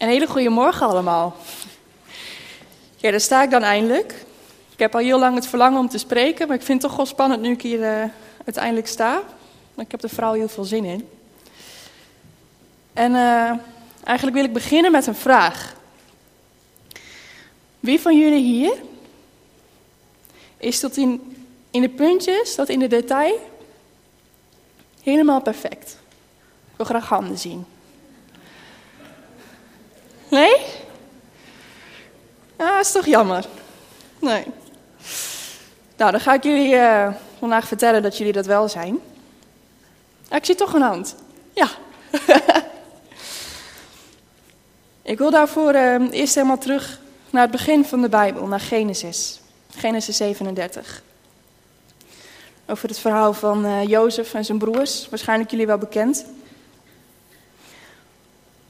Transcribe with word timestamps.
Een 0.00 0.08
hele 0.08 0.26
goede 0.26 0.48
morgen 0.48 0.86
allemaal. 0.86 1.36
Ja, 2.96 3.10
daar 3.10 3.20
sta 3.20 3.42
ik 3.42 3.50
dan 3.50 3.62
eindelijk. 3.62 4.24
Ik 4.72 4.78
heb 4.78 4.94
al 4.94 5.00
heel 5.00 5.18
lang 5.18 5.34
het 5.34 5.46
verlangen 5.46 5.78
om 5.78 5.88
te 5.88 5.98
spreken, 5.98 6.46
maar 6.46 6.56
ik 6.56 6.62
vind 6.62 6.82
het 6.82 6.90
toch 6.90 6.96
wel 6.96 7.06
spannend 7.06 7.42
nu 7.42 7.52
ik 7.52 7.62
hier 7.62 7.78
uh, 7.78 8.04
uiteindelijk 8.44 8.86
sta. 8.86 9.22
Ik 9.76 9.90
heb 9.90 10.02
er 10.02 10.08
vooral 10.08 10.32
heel 10.32 10.48
veel 10.48 10.64
zin 10.64 10.84
in. 10.84 11.08
En 12.92 13.12
uh, 13.12 13.52
eigenlijk 14.04 14.36
wil 14.36 14.44
ik 14.44 14.52
beginnen 14.52 14.92
met 14.92 15.06
een 15.06 15.14
vraag. 15.14 15.74
Wie 17.80 18.00
van 18.00 18.18
jullie 18.18 18.44
hier 18.44 18.74
is 20.56 20.80
tot 20.80 20.96
in, 20.96 21.36
in 21.70 21.80
de 21.80 21.88
puntjes, 21.88 22.54
tot 22.54 22.68
in 22.68 22.78
de 22.78 22.88
detail, 22.88 23.50
helemaal 25.02 25.40
perfect? 25.40 25.98
Ik 26.70 26.76
wil 26.76 26.86
graag 26.86 27.08
handen 27.08 27.38
zien. 27.38 27.66
Nee? 30.30 30.56
Ja, 32.58 32.74
dat 32.76 32.84
is 32.84 32.92
toch 32.92 33.06
jammer. 33.06 33.44
Nee. 34.18 34.44
Nou, 35.96 36.10
dan 36.10 36.20
ga 36.20 36.34
ik 36.34 36.42
jullie 36.42 36.74
uh, 36.74 37.08
vandaag 37.38 37.66
vertellen 37.66 38.02
dat 38.02 38.18
jullie 38.18 38.32
dat 38.32 38.46
wel 38.46 38.68
zijn. 38.68 38.98
Ah, 40.28 40.36
ik 40.36 40.44
zie 40.44 40.54
toch 40.54 40.72
een 40.72 40.82
hand. 40.82 41.14
Ja. 41.52 41.68
ik 45.12 45.18
wil 45.18 45.30
daarvoor 45.30 45.74
uh, 45.74 46.10
eerst 46.10 46.34
helemaal 46.34 46.58
terug 46.58 47.00
naar 47.30 47.42
het 47.42 47.50
begin 47.50 47.84
van 47.84 48.00
de 48.00 48.08
Bijbel, 48.08 48.46
naar 48.46 48.60
Genesis. 48.60 49.40
Genesis 49.76 50.16
37. 50.16 51.02
Over 52.66 52.88
het 52.88 52.98
verhaal 52.98 53.32
van 53.32 53.66
uh, 53.66 53.84
Jozef 53.84 54.34
en 54.34 54.44
zijn 54.44 54.58
broers, 54.58 55.08
waarschijnlijk 55.08 55.50
jullie 55.50 55.66
wel 55.66 55.78
bekend. 55.78 56.24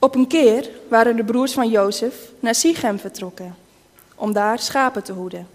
Op 0.01 0.15
een 0.15 0.27
keer 0.27 0.71
waren 0.89 1.17
de 1.17 1.25
broers 1.25 1.53
van 1.53 1.69
Jozef 1.69 2.15
naar 2.39 2.55
Sichem 2.55 2.99
vertrokken 2.99 3.57
om 4.15 4.33
daar 4.33 4.59
schapen 4.59 5.03
te 5.03 5.13
hoeden. 5.13 5.49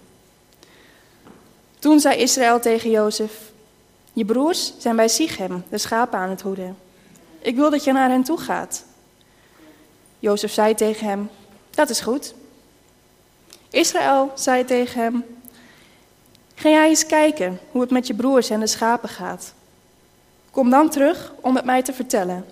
Toen 1.80 2.00
zei 2.00 2.20
Israël 2.20 2.60
tegen 2.60 2.90
Jozef: 2.90 3.52
Je 4.14 4.26
broers 4.26 4.74
zijn 4.78 4.96
bij 4.96 5.08
Sichem 5.08 5.64
de 5.70 5.78
schapen 5.78 6.20
aan 6.20 6.30
het 6.30 6.42
hoeden. 6.42 6.78
Ik 7.40 7.56
wil 7.56 7.70
dat 7.70 7.84
je 7.84 7.92
naar 7.92 8.10
hen 8.10 8.24
toe 8.24 8.38
gaat. 8.38 8.86
Jozef 10.20 10.52
zei 10.52 10.76
tegen 10.76 11.08
hem: 11.08 11.30
Dat 11.70 11.90
is 11.90 12.00
goed. 12.00 12.34
Israël 13.70 14.32
zei 14.36 14.66
tegen 14.66 15.02
hem: 15.02 15.26
Ga 16.56 16.70
jij 16.70 16.88
eens 16.88 17.06
kijken 17.06 17.60
hoe 17.72 17.82
het 17.82 17.92
met 17.92 18.08
je 18.08 18.14
broers 18.14 18.50
en 18.50 18.60
de 18.60 18.68
schapen 18.68 19.10
gaat. 19.10 19.54
Kom 20.52 20.70
dan 20.70 20.90
terug 20.90 21.34
om 21.42 21.56
het 21.56 21.66
mij 21.66 21.82
te 21.82 21.94
vertellen. 21.94 22.46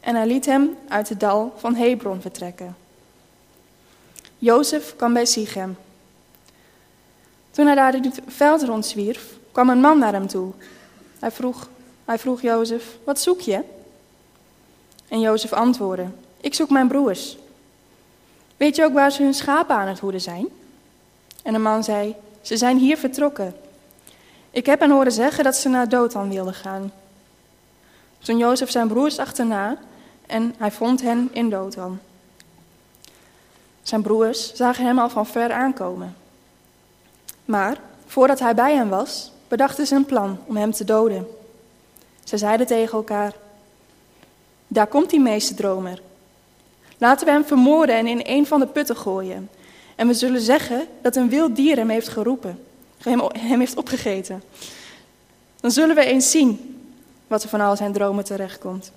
En 0.00 0.14
hij 0.14 0.26
liet 0.26 0.46
hem 0.46 0.76
uit 0.88 1.08
het 1.08 1.20
dal 1.20 1.54
van 1.56 1.74
Hebron 1.74 2.20
vertrekken. 2.20 2.76
Jozef 4.38 4.96
kwam 4.96 5.12
bij 5.12 5.26
Sichem. 5.26 5.76
Toen 7.50 7.66
hij 7.66 7.74
daar 7.74 7.92
het 7.92 8.20
veld 8.26 8.62
rondzwierf, 8.62 9.38
kwam 9.52 9.68
een 9.68 9.80
man 9.80 9.98
naar 9.98 10.12
hem 10.12 10.26
toe. 10.26 10.52
Hij 11.18 11.30
vroeg, 11.30 11.68
hij 12.04 12.18
vroeg 12.18 12.42
Jozef, 12.42 12.96
wat 13.04 13.20
zoek 13.20 13.40
je? 13.40 13.62
En 15.08 15.20
Jozef 15.20 15.52
antwoordde, 15.52 16.06
ik 16.40 16.54
zoek 16.54 16.70
mijn 16.70 16.88
broers. 16.88 17.36
Weet 18.56 18.76
je 18.76 18.84
ook 18.84 18.92
waar 18.92 19.12
ze 19.12 19.22
hun 19.22 19.34
schapen 19.34 19.76
aan 19.76 19.88
het 19.88 19.98
hoeden 19.98 20.20
zijn? 20.20 20.48
En 21.42 21.52
de 21.52 21.58
man 21.58 21.84
zei, 21.84 22.14
ze 22.40 22.56
zijn 22.56 22.78
hier 22.78 22.96
vertrokken. 22.96 23.56
Ik 24.50 24.66
heb 24.66 24.80
hen 24.80 24.90
horen 24.90 25.12
zeggen 25.12 25.44
dat 25.44 25.56
ze 25.56 25.68
naar 25.68 25.88
Dothan 25.88 26.30
wilden 26.30 26.54
gaan. 26.54 26.92
Toen 28.30 28.38
Jozef 28.38 28.70
zijn 28.70 28.88
broers 28.88 29.18
achterna 29.18 29.76
en 30.26 30.54
hij 30.58 30.70
vond 30.70 31.02
hen 31.02 31.28
in 31.32 31.50
Dothan. 31.50 31.98
Zijn 33.82 34.02
broers 34.02 34.54
zagen 34.54 34.84
hem 34.84 34.98
al 34.98 35.08
van 35.08 35.26
ver 35.26 35.52
aankomen. 35.52 36.16
Maar 37.44 37.80
voordat 38.06 38.38
hij 38.38 38.54
bij 38.54 38.74
hen 38.74 38.88
was, 38.88 39.32
bedachten 39.48 39.86
ze 39.86 39.94
een 39.94 40.04
plan 40.04 40.38
om 40.46 40.56
hem 40.56 40.72
te 40.72 40.84
doden. 40.84 41.26
Ze 42.24 42.38
zeiden 42.38 42.66
tegen 42.66 42.92
elkaar: 42.92 43.34
Daar 44.66 44.86
komt 44.86 45.10
die 45.10 45.20
meesterdromer. 45.20 46.02
Laten 46.98 47.26
we 47.26 47.32
hem 47.32 47.44
vermoorden 47.44 47.96
en 47.96 48.06
in 48.06 48.20
een 48.24 48.46
van 48.46 48.60
de 48.60 48.66
putten 48.66 48.96
gooien. 48.96 49.50
En 49.96 50.06
we 50.06 50.14
zullen 50.14 50.40
zeggen 50.40 50.86
dat 51.02 51.16
een 51.16 51.28
wild 51.28 51.56
dier 51.56 51.76
hem 51.76 51.88
heeft 51.88 52.08
geroepen, 52.08 52.64
hem, 52.98 53.20
hem 53.38 53.58
heeft 53.58 53.76
opgegeten. 53.76 54.42
Dan 55.60 55.70
zullen 55.70 55.94
we 55.94 56.04
eens 56.04 56.30
zien 56.30 56.69
wat 57.30 57.42
er 57.42 57.48
van 57.48 57.60
al 57.60 57.76
zijn 57.76 57.92
dromen 57.92 58.24
terechtkomt. 58.24 58.92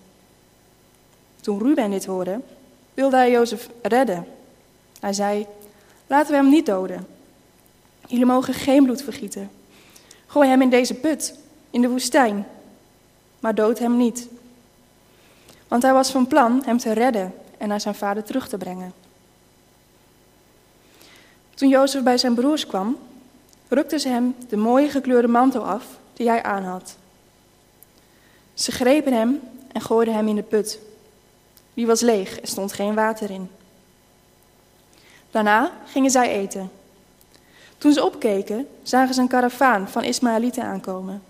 Toen 1.42 1.60
Ruben 1.60 1.92
dit 1.92 2.06
hoorde, 2.06 2.40
wilde 2.94 3.16
hij 3.16 3.32
Jozef 3.32 3.70
redden. 3.82 4.28
Hij 5.00 5.14
zei: 5.14 5.48
Laten 6.08 6.32
we 6.32 6.38
hem 6.38 6.50
niet 6.50 6.66
doden. 6.66 7.08
Jullie 8.08 8.26
mogen 8.26 8.54
geen 8.54 8.84
bloed 8.84 9.02
vergieten. 9.02 9.52
Gooi 10.26 10.50
hem 10.50 10.62
in 10.62 10.70
deze 10.70 10.94
put, 10.94 11.36
in 11.70 11.82
de 11.82 11.90
woestijn, 11.90 12.48
maar 13.40 13.56
dood 13.56 13.80
hem 13.80 13.98
niet. 13.98 14.28
Want 15.68 15.84
hij 15.84 15.94
was 15.94 16.12
van 16.12 16.28
plan 16.28 16.62
hem 16.66 16.78
te 16.78 16.92
redden 16.92 17.34
en 17.58 17.68
naar 17.68 17.82
zijn 17.82 17.96
vader 17.96 18.24
terug 18.24 18.48
te 18.48 18.58
brengen. 18.58 18.94
Toen 21.54 21.70
Jozef 21.70 22.04
bij 22.04 22.18
zijn 22.18 22.34
broers 22.34 22.66
kwam, 22.66 22.98
rukten 23.68 24.00
ze 24.00 24.10
hem 24.10 24.36
de 24.50 24.58
mooie 24.58 24.90
gekleurde 24.90 25.28
mantel 25.28 25.66
af 25.66 25.86
die 26.14 26.30
hij 26.30 26.44
aanhad. 26.44 26.96
Ze 28.54 28.72
grepen 28.72 29.14
hem 29.14 29.42
en 29.72 29.82
gooiden 29.82 30.14
hem 30.14 30.28
in 30.28 30.36
de 30.36 30.44
put. 30.44 30.80
Die 31.74 31.88
was 31.88 32.02
leeg, 32.02 32.42
er 32.42 32.48
stond 32.48 32.74
geen 32.74 32.96
water 32.96 33.30
in. 33.30 33.50
Daarna 35.32 35.72
gingen 35.86 36.12
zij 36.12 36.30
eten. 36.30 36.72
Toen 37.78 37.94
ze 37.94 38.06
opkeken, 38.06 38.68
zagen 38.84 39.14
ze 39.14 39.22
een 39.22 39.28
karavaan 39.28 39.90
van 39.90 40.04
Ismaëlieten 40.04 40.64
aankomen. 40.64 41.24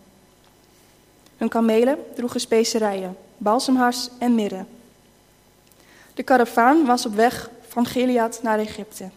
Hun 1.38 1.50
kamelen 1.50 1.98
droegen 2.16 2.40
specerijen, 2.40 3.18
balsemhars 3.38 4.10
en 4.20 4.36
mirre. 4.36 4.66
De 6.14 6.24
karavaan 6.24 6.86
was 6.86 7.06
op 7.06 7.16
weg 7.16 7.50
van 7.68 7.86
Gilead 7.86 8.40
naar 8.42 8.60
Egypte. 8.60 9.10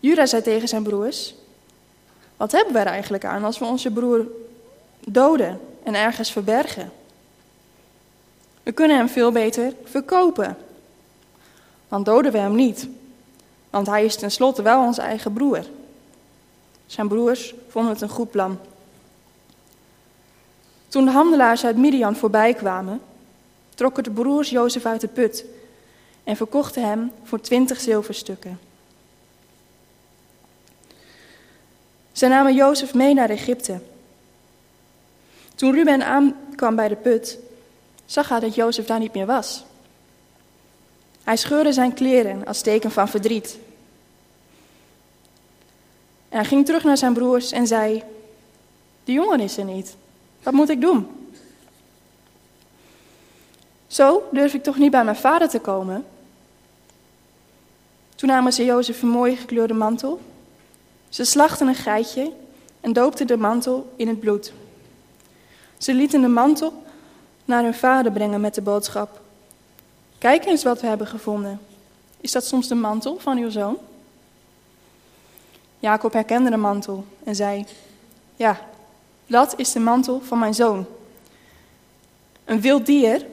Judah 0.00 0.26
zei 0.26 0.42
tegen 0.42 0.68
zijn 0.68 0.82
broers: 0.82 1.34
Wat 2.36 2.52
hebben 2.52 2.72
we 2.72 2.78
er 2.78 2.86
eigenlijk 2.86 3.24
aan 3.24 3.44
als 3.44 3.58
we 3.58 3.64
onze 3.64 3.90
broer 3.90 4.26
doden 5.00 5.60
en 5.82 5.94
ergens 5.94 6.32
verbergen? 6.32 6.92
We 8.62 8.72
kunnen 8.72 8.96
hem 8.96 9.08
veel 9.08 9.32
beter 9.32 9.72
verkopen. 9.84 10.56
Dan 11.88 12.02
doden 12.02 12.32
we 12.32 12.38
hem 12.38 12.54
niet, 12.54 12.88
want 13.70 13.86
hij 13.86 14.04
is 14.04 14.16
tenslotte 14.16 14.62
wel 14.62 14.82
onze 14.82 15.02
eigen 15.02 15.32
broer. 15.32 15.64
Zijn 16.86 17.08
broers 17.08 17.54
vonden 17.68 17.92
het 17.92 18.00
een 18.00 18.08
goed 18.08 18.30
plan. 18.30 18.58
Toen 20.88 21.04
de 21.04 21.10
handelaars 21.10 21.64
uit 21.64 21.76
Midian 21.76 22.16
voorbij 22.16 22.54
kwamen, 22.54 23.00
trokken 23.74 24.02
de 24.02 24.10
broers 24.10 24.50
Jozef 24.50 24.86
uit 24.86 25.00
de 25.00 25.08
put 25.08 25.44
en 26.24 26.36
verkochten 26.36 26.86
hem 26.86 27.12
voor 27.24 27.40
twintig 27.40 27.80
zilverstukken. 27.80 28.58
Ze 32.12 32.26
namen 32.26 32.54
Jozef 32.54 32.94
mee 32.94 33.14
naar 33.14 33.30
Egypte. 33.30 33.80
Toen 35.60 35.72
Ruben 35.72 36.06
aankwam 36.06 36.76
bij 36.76 36.88
de 36.88 36.96
put, 36.96 37.38
zag 38.06 38.28
hij 38.28 38.40
dat 38.40 38.54
Jozef 38.54 38.86
daar 38.86 38.98
niet 38.98 39.14
meer 39.14 39.26
was. 39.26 39.64
Hij 41.24 41.36
scheurde 41.36 41.72
zijn 41.72 41.94
kleren 41.94 42.44
als 42.44 42.62
teken 42.62 42.90
van 42.90 43.08
verdriet. 43.08 43.58
En 46.28 46.36
hij 46.38 46.44
ging 46.44 46.66
terug 46.66 46.84
naar 46.84 46.96
zijn 46.96 47.12
broers 47.12 47.52
en 47.52 47.66
zei: 47.66 48.02
De 49.04 49.12
jongen 49.12 49.40
is 49.40 49.56
er 49.56 49.64
niet. 49.64 49.96
Wat 50.42 50.54
moet 50.54 50.68
ik 50.68 50.80
doen? 50.80 51.30
Zo 53.86 54.28
durf 54.32 54.54
ik 54.54 54.62
toch 54.62 54.76
niet 54.76 54.90
bij 54.90 55.04
mijn 55.04 55.16
vader 55.16 55.48
te 55.48 55.58
komen? 55.58 56.04
Toen 58.14 58.28
namen 58.28 58.52
ze 58.52 58.64
Jozef 58.64 59.02
een 59.02 59.08
mooie 59.08 59.36
gekleurde 59.36 59.74
mantel. 59.74 60.20
Ze 61.08 61.24
slachten 61.24 61.68
een 61.68 61.74
geitje 61.74 62.32
en 62.80 62.92
doopten 62.92 63.26
de 63.26 63.36
mantel 63.36 63.92
in 63.96 64.08
het 64.08 64.20
bloed. 64.20 64.52
Ze 65.80 65.94
lieten 65.94 66.20
de 66.20 66.28
mantel 66.28 66.82
naar 67.44 67.62
hun 67.62 67.74
vader 67.74 68.12
brengen 68.12 68.40
met 68.40 68.54
de 68.54 68.62
boodschap: 68.62 69.20
Kijk 70.18 70.44
eens 70.44 70.62
wat 70.62 70.80
we 70.80 70.86
hebben 70.86 71.06
gevonden. 71.06 71.60
Is 72.20 72.32
dat 72.32 72.44
soms 72.44 72.68
de 72.68 72.74
mantel 72.74 73.18
van 73.18 73.38
uw 73.38 73.50
zoon? 73.50 73.78
Jacob 75.78 76.12
herkende 76.12 76.50
de 76.50 76.56
mantel 76.56 77.04
en 77.24 77.34
zei: 77.34 77.66
Ja, 78.36 78.60
dat 79.26 79.54
is 79.56 79.72
de 79.72 79.80
mantel 79.80 80.20
van 80.20 80.38
mijn 80.38 80.54
zoon. 80.54 80.86
Een 82.44 82.60
wild 82.60 82.86
dier 82.86 83.26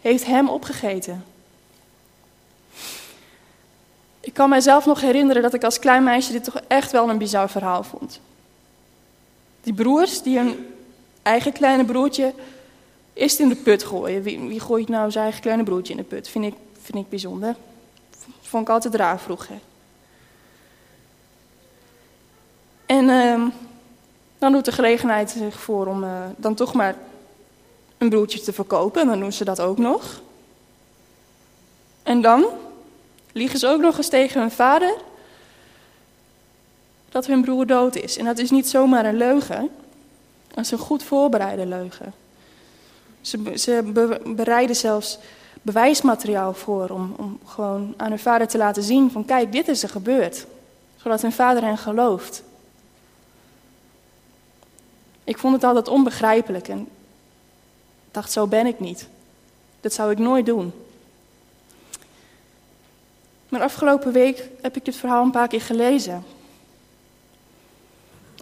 heeft 0.00 0.24
hem 0.24 0.48
opgegeten. 0.48 1.24
Ik 4.20 4.34
kan 4.34 4.48
mijzelf 4.48 4.86
nog 4.86 5.00
herinneren 5.00 5.42
dat 5.42 5.54
ik 5.54 5.64
als 5.64 5.78
klein 5.78 6.04
meisje 6.04 6.32
dit 6.32 6.44
toch 6.44 6.60
echt 6.66 6.92
wel 6.92 7.08
een 7.10 7.18
bizar 7.18 7.50
verhaal 7.50 7.82
vond. 7.82 8.20
Die 9.62 9.74
broers 9.74 10.22
die 10.22 10.38
hun 10.38 10.73
eigen 11.24 11.52
kleine 11.52 11.84
broertje 11.84 12.32
Eerst 13.14 13.38
in 13.38 13.48
de 13.48 13.56
put 13.56 13.84
gooien. 13.84 14.22
Wie, 14.22 14.40
wie 14.40 14.60
gooit 14.60 14.88
nou 14.88 15.10
zijn 15.10 15.24
eigen 15.24 15.42
kleine 15.42 15.62
broertje 15.62 15.92
in 15.92 15.98
de 15.98 16.04
put? 16.04 16.28
Vind 16.28 16.44
ik, 16.44 16.54
vind 16.80 16.98
ik 16.98 17.08
bijzonder. 17.08 17.56
Vond 18.40 18.62
ik 18.62 18.74
altijd 18.74 18.94
raar 18.94 19.20
vroeger. 19.20 19.58
En 22.86 23.04
uh, 23.04 23.46
dan 24.38 24.52
doet 24.52 24.64
de 24.64 24.72
gelegenheid 24.72 25.30
zich 25.30 25.60
voor 25.60 25.86
om 25.86 26.04
uh, 26.04 26.24
dan 26.36 26.54
toch 26.54 26.74
maar 26.74 26.94
een 27.98 28.08
broertje 28.08 28.40
te 28.40 28.52
verkopen. 28.52 29.00
En 29.00 29.06
dan 29.06 29.20
doen 29.20 29.32
ze 29.32 29.44
dat 29.44 29.60
ook 29.60 29.78
nog. 29.78 30.22
En 32.02 32.20
dan 32.20 32.44
liegen 33.32 33.58
ze 33.58 33.68
ook 33.68 33.80
nog 33.80 33.96
eens 33.96 34.08
tegen 34.08 34.40
hun 34.40 34.50
vader 34.50 34.94
dat 37.08 37.26
hun 37.26 37.42
broer 37.42 37.66
dood 37.66 37.96
is. 37.96 38.16
En 38.16 38.24
dat 38.24 38.38
is 38.38 38.50
niet 38.50 38.68
zomaar 38.68 39.04
een 39.04 39.16
leugen, 39.16 39.70
is 40.62 40.70
een 40.70 40.78
goed 40.78 41.02
voorbereide 41.02 41.66
leugen. 41.66 42.12
Ze, 43.20 43.52
ze 43.58 43.82
bereiden 44.24 44.76
zelfs 44.76 45.18
bewijsmateriaal 45.62 46.54
voor 46.54 46.88
om, 46.88 47.14
om 47.16 47.38
gewoon 47.46 47.94
aan 47.96 48.08
hun 48.08 48.18
vader 48.18 48.48
te 48.48 48.58
laten 48.58 48.82
zien 48.82 49.10
van 49.10 49.24
kijk, 49.24 49.52
dit 49.52 49.68
is 49.68 49.82
er 49.82 49.88
gebeurd. 49.88 50.46
Zodat 50.96 51.22
hun 51.22 51.32
vader 51.32 51.62
hen 51.62 51.78
gelooft. 51.78 52.42
Ik 55.24 55.38
vond 55.38 55.54
het 55.54 55.64
altijd 55.64 55.88
onbegrijpelijk 55.88 56.68
en 56.68 56.88
dacht, 58.10 58.32
zo 58.32 58.46
ben 58.46 58.66
ik 58.66 58.80
niet. 58.80 59.08
Dat 59.80 59.92
zou 59.92 60.10
ik 60.10 60.18
nooit 60.18 60.46
doen. 60.46 60.72
Maar 63.48 63.62
afgelopen 63.62 64.12
week 64.12 64.48
heb 64.60 64.76
ik 64.76 64.84
dit 64.84 64.96
verhaal 64.96 65.24
een 65.24 65.30
paar 65.30 65.48
keer 65.48 65.60
gelezen. 65.60 66.24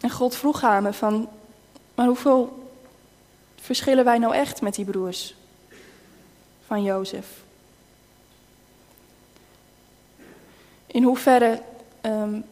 En 0.01 0.11
God 0.11 0.37
vroeg 0.37 0.63
aan 0.63 0.83
me 0.83 0.93
van, 0.93 1.29
maar 2.03 2.11
hoeveel 2.11 2.69
verschillen 3.61 4.05
wij 4.05 4.19
nou 4.19 4.35
echt 4.35 4.61
met 4.61 4.75
die 4.75 4.85
broers 4.85 5.35
van 6.67 6.83
Jozef? 6.83 7.27
In 10.87 11.03
hoeverre 11.03 11.63
um, 12.03 12.45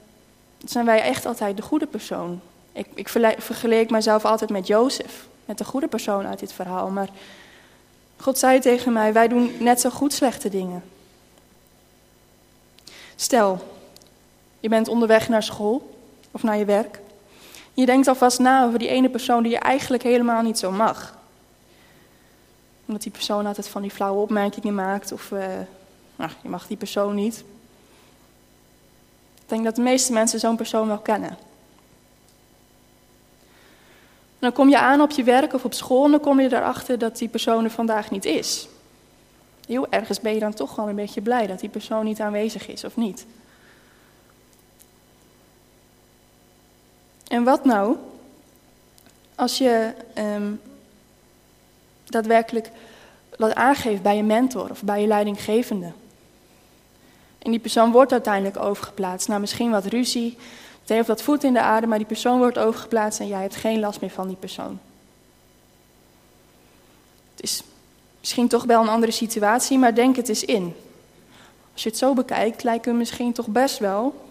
zijn 0.65 0.85
wij 0.85 1.03
echt 1.03 1.27
altijd 1.27 1.57
de 1.57 1.63
goede 1.63 1.87
persoon? 1.87 2.41
Ik, 2.73 2.87
ik 2.95 3.09
vergeleek 3.39 3.91
mijzelf 3.91 4.25
altijd 4.25 4.51
met 4.51 4.67
Jozef, 4.67 5.27
met 5.45 5.59
de 5.59 5.65
goede 5.65 5.89
persoon 5.89 6.27
uit 6.27 6.39
dit 6.39 6.53
verhaal. 6.53 6.89
Maar 6.89 7.09
God 8.17 8.39
zei 8.39 8.61
tegen 8.61 8.93
mij, 8.93 9.13
wij 9.13 9.29
doen 9.29 9.53
net 9.59 9.81
zo 9.81 9.91
goed 9.91 10.13
slechte 10.13 10.49
dingen. 10.49 10.83
Stel, 13.17 13.59
je 14.61 14.69
bent 14.69 14.89
onderweg 14.89 15.29
naar 15.29 15.43
school 15.43 15.97
of 16.31 16.43
naar 16.43 16.57
je 16.57 16.65
werk. 16.65 17.01
Je 17.75 17.87
denkt 17.87 18.09
alvast 18.09 18.39
na 18.39 18.65
over 18.65 18.79
die 18.79 18.89
ene 18.89 19.09
persoon 19.09 19.43
die 19.43 19.53
je 19.53 19.59
eigenlijk 19.59 20.03
helemaal 20.03 20.43
niet 20.43 20.59
zo 20.59 20.71
mag. 20.71 21.19
Omdat 22.87 23.03
die 23.03 23.13
persoon 23.13 23.47
altijd 23.47 23.69
van 23.69 23.83
die 23.83 23.91
flauwe 23.91 24.21
opmerkingen 24.21 24.75
maakt 24.75 25.13
of 25.13 25.31
uh, 25.31 25.45
nou, 26.17 26.31
je 26.43 26.49
mag 26.49 26.67
die 26.67 26.77
persoon 26.77 27.15
niet. 27.15 27.45
Ik 29.35 29.49
denk 29.57 29.65
dat 29.65 29.77
de 29.77 29.83
meeste 29.83 30.13
mensen 30.13 30.41
zo'n 30.41 30.57
persoon 30.57 30.87
wel 30.87 30.99
kennen. 30.99 31.37
dan 34.39 34.53
kom 34.53 34.69
je 34.69 34.79
aan 34.79 35.01
op 35.01 35.11
je 35.11 35.23
werk 35.23 35.55
of 35.55 35.65
op 35.65 35.75
school 35.75 36.05
en 36.05 36.11
dan 36.11 36.21
kom 36.21 36.41
je 36.41 36.53
erachter 36.53 36.99
dat 36.99 37.19
die 37.19 37.29
persoon 37.29 37.65
er 37.65 37.71
vandaag 37.71 38.11
niet 38.11 38.25
is. 38.25 38.69
Heel 39.67 39.87
ergens 39.91 40.21
ben 40.21 40.35
je 40.35 40.41
dan 40.41 40.55
toch 40.55 40.75
gewoon 40.75 40.89
een 40.89 40.97
beetje 40.97 41.21
blij 41.21 41.47
dat 41.47 41.61
die 41.61 41.69
persoon 41.69 42.05
niet 42.05 42.21
aanwezig 42.21 42.69
is 42.69 42.85
of 42.85 42.97
niet. 42.97 43.27
En 47.31 47.45
wat 47.45 47.65
nou 47.65 47.97
als 49.35 49.59
je 49.59 49.95
um, 50.19 50.61
daadwerkelijk 52.05 52.71
dat 53.37 53.55
aangeeft 53.55 54.03
bij 54.03 54.17
je 54.17 54.23
mentor 54.23 54.71
of 54.71 54.83
bij 54.83 55.01
je 55.01 55.07
leidinggevende? 55.07 55.93
En 57.39 57.51
die 57.51 57.61
persoon 57.61 57.93
wordt 57.93 58.13
uiteindelijk 58.13 58.57
overgeplaatst. 58.57 59.29
Nou, 59.29 59.41
misschien 59.41 59.71
wat 59.71 59.85
ruzie, 59.85 60.37
het 60.81 60.89
heeft 60.89 61.09
wat 61.09 61.23
voet 61.23 61.45
in 61.45 61.53
de 61.53 61.61
aarde, 61.61 61.87
maar 61.87 61.99
die 61.99 62.07
persoon 62.07 62.39
wordt 62.39 62.59
overgeplaatst 62.59 63.21
en 63.21 63.27
jij 63.27 63.41
hebt 63.41 63.57
geen 63.57 63.81
last 63.81 64.01
meer 64.01 64.11
van 64.11 64.27
die 64.27 64.37
persoon. 64.37 64.79
Het 67.35 67.43
is 67.43 67.63
misschien 68.21 68.49
toch 68.49 68.65
wel 68.65 68.83
een 68.83 68.89
andere 68.89 69.13
situatie, 69.13 69.79
maar 69.79 69.95
denk 69.95 70.17
het 70.17 70.29
eens 70.29 70.45
in. 70.45 70.75
Als 71.73 71.83
je 71.83 71.89
het 71.89 71.99
zo 71.99 72.15
bekijkt, 72.15 72.63
lijken 72.63 72.93
we 72.93 72.99
misschien 72.99 73.33
toch 73.33 73.47
best 73.47 73.79
wel 73.79 74.29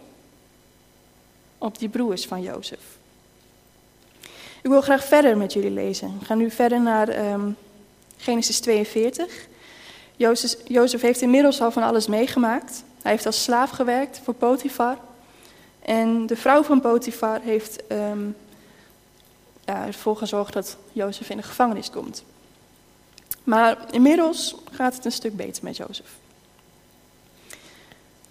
op 1.60 1.80
die 1.80 1.90
broers 1.90 2.26
van 2.26 2.42
Jozef. 2.42 2.80
Ik 4.62 4.70
wil 4.70 4.82
graag 4.82 5.04
verder 5.04 5.38
met 5.38 5.54
jullie 5.54 5.72
lezen. 5.72 6.20
We 6.20 6.26
gaan 6.26 6.38
nu 6.38 6.52
verder 6.52 6.82
naar 6.82 7.32
um, 7.32 7.56
Genesis 8.18 8.60
42. 8.60 9.48
Jozef, 10.16 10.56
Jozef 10.68 11.02
heeft 11.02 11.22
inmiddels 11.22 11.62
al 11.62 11.72
van 11.72 11.84
alles 11.84 12.08
meegemaakt. 12.08 12.84
Hij 13.02 13.12
heeft 13.12 13.26
als 13.26 13.44
slaaf 13.44 13.70
gewerkt 13.70 14.22
voor 14.24 14.34
Potifar. 14.34 14.98
En 15.80 16.28
de 16.28 16.36
vrouw 16.36 16.64
van 16.64 16.82
Potifar 16.82 17.40
heeft 17.42 17.84
ja, 19.66 19.86
ervoor 19.86 20.18
gezorgd 20.18 20.54
dat 20.54 20.78
Jozef 20.92 21.30
in 21.30 21.38
de 21.38 21.44
gevangenis 21.44 21.90
komt. 21.90 22.24
Maar 23.44 23.78
inmiddels 23.92 24.56
gaat 24.72 24.96
het 24.96 25.06
een 25.06 25.12
stuk 25.12 25.36
beter 25.36 25.64
met 25.64 25.78
Jozef. 25.78 26.18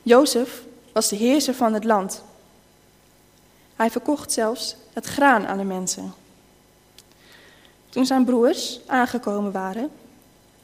Jozef 0.02 0.62
was 0.92 1.08
de 1.08 1.16
heerser 1.16 1.54
van 1.54 1.74
het 1.74 1.84
land. 1.84 2.22
Hij 3.78 3.90
verkocht 3.90 4.32
zelfs 4.32 4.76
het 4.92 5.06
graan 5.06 5.46
aan 5.46 5.58
de 5.58 5.64
mensen. 5.64 6.12
Toen 7.88 8.06
zijn 8.06 8.24
broers 8.24 8.80
aangekomen 8.86 9.52
waren, 9.52 9.90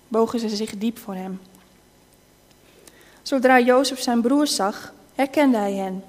bogen 0.08 0.38
ze 0.38 0.49
zich 0.49 0.78
diep 0.78 0.99
voor 0.99 1.14
hem. 1.14 1.40
Zodra 3.22 3.61
Jozef 3.61 4.00
zijn 4.00 4.20
broers 4.20 4.55
zag, 4.55 4.93
herkende 5.14 5.56
hij 5.56 5.72
hen. 5.72 6.05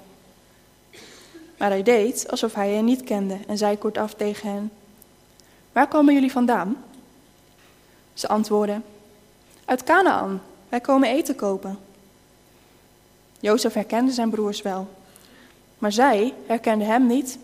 Maar 1.58 1.68
hij 1.68 1.82
deed 1.82 2.30
alsof 2.30 2.54
hij 2.54 2.70
hen 2.70 2.84
niet 2.84 3.04
kende 3.04 3.38
en 3.46 3.58
zei 3.58 3.78
kortaf 3.78 4.14
tegen 4.14 4.50
hen: 4.50 4.72
Waar 5.72 5.88
komen 5.88 6.14
jullie 6.14 6.32
vandaan? 6.32 6.84
Ze 8.14 8.28
antwoordden: 8.28 8.84
Uit 9.64 9.84
Canaan, 9.84 10.42
wij 10.68 10.80
komen 10.80 11.08
eten 11.08 11.36
kopen. 11.36 11.78
Jozef 13.40 13.72
herkende 13.72 14.12
zijn 14.12 14.30
broers 14.30 14.62
wel, 14.62 14.88
maar 15.78 15.92
zij 15.92 16.34
herkenden 16.46 16.86
hem 16.86 17.06
niet. 17.06 17.38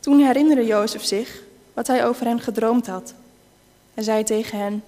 Toen 0.00 0.18
herinnerde 0.18 0.66
Jozef 0.66 1.04
zich 1.04 1.42
wat 1.74 1.86
hij 1.86 2.06
over 2.06 2.26
hen 2.26 2.40
gedroomd 2.40 2.86
had. 2.86 3.14
Hij 3.94 4.04
zei 4.04 4.24
tegen 4.24 4.58
hen: 4.58 4.84